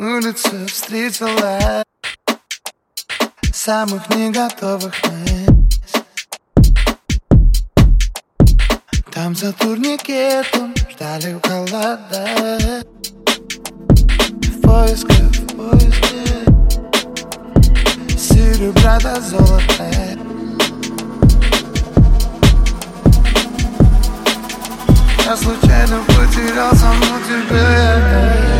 улице 0.00 0.66
встретила. 0.66 1.82
Самых 3.52 4.08
не 4.16 4.30
готовых 4.30 4.92
нас 5.04 6.02
Там 9.12 9.36
за 9.36 9.52
турникетом 9.52 10.74
ждали 10.90 11.34
у 11.34 11.40
колода 11.40 12.82
В 14.42 14.60
поисках, 14.62 15.30
в 15.30 15.46
поиске. 15.56 16.44
Серебра 18.18 18.98
золота 19.20 19.92
Я 25.24 25.36
случайно 25.36 26.00
потерял 26.08 26.74
саму 26.74 27.20
тебя 27.28 28.51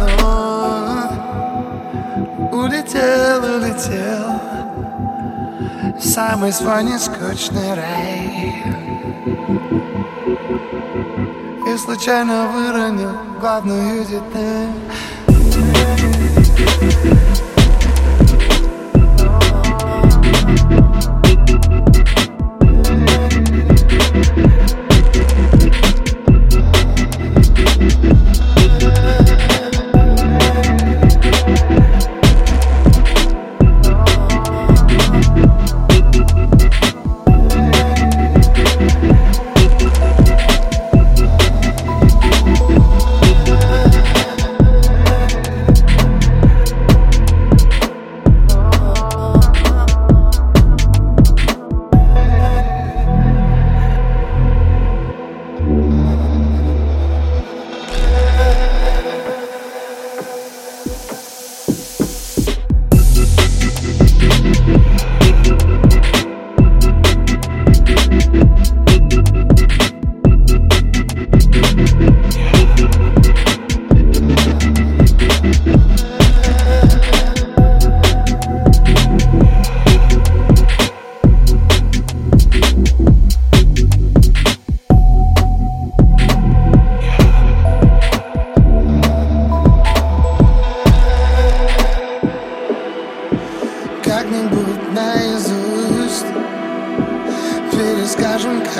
окно 0.00 1.08
Улетел, 2.52 3.44
улетел 3.56 4.40
в 5.98 6.02
Самый 6.02 6.52
свой 6.52 6.84
нескучный 6.84 7.74
рай 7.74 8.64
И 11.66 11.76
случайно 11.78 12.48
выронил 12.48 13.12
главную 13.40 14.04
деталь 14.04 14.68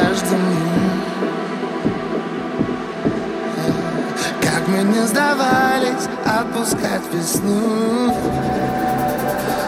каждому 0.01 0.55
Как 4.41 4.69
мы 4.69 4.83
не 4.83 5.07
сдавались 5.07 6.09
отпускать 6.25 7.03
весну 7.13 8.15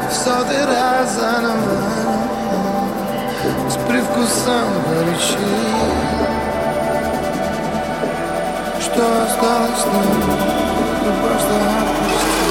В 0.08 0.12
сотый 0.12 0.64
раз 0.64 1.14
заново 1.14 1.82
С 3.68 3.76
привкусом 3.88 4.68
горечи 4.88 5.38
Что 8.80 9.02
осталось 9.24 9.84
нам, 9.92 10.06
мы 11.04 11.26
просто 11.26 11.54
отпустили 11.54 12.41